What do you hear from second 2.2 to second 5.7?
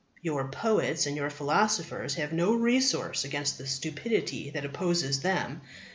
no resource against the stupidity that opposes them.